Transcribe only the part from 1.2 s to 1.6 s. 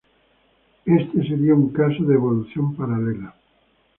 sería